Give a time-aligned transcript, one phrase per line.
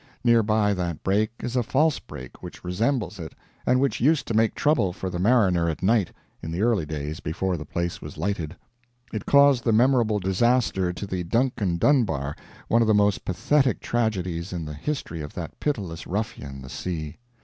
[0.23, 3.35] Near by that break is a false break which resembles it,
[3.67, 7.19] and which used to make trouble for the mariner at night, in the early days
[7.19, 8.55] before the place was lighted.
[9.13, 12.35] It caused the memorable disaster to the Duncan Dunbar,
[12.67, 17.17] one of the most pathetic tragedies in the history of that pitiless ruffian, the sea.